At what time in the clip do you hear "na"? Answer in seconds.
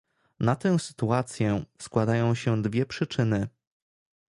0.39-0.55